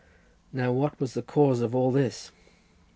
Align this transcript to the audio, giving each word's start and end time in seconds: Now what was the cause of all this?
Now 0.51 0.71
what 0.71 0.99
was 0.99 1.13
the 1.13 1.21
cause 1.21 1.61
of 1.61 1.75
all 1.75 1.91
this? 1.91 2.31